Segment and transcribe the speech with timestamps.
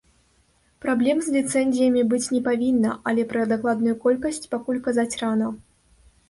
[0.85, 5.53] Праблем з ліцэнзіямі быць не павінна, але пра дакладную колькасць пакуль казаць рана.